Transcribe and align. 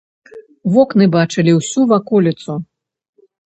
Вокны 0.77 1.05
бачылі 1.17 1.51
ўсю 1.59 1.87
ваколіцу. 1.95 2.61